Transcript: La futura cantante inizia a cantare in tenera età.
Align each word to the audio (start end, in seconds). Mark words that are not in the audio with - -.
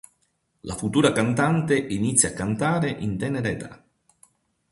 La 0.61 0.73
futura 0.73 1.11
cantante 1.13 1.77
inizia 1.77 2.29
a 2.29 2.33
cantare 2.33 2.89
in 2.89 3.19
tenera 3.19 3.49
età. 3.49 3.83